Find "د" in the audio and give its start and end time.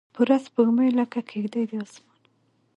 1.69-1.71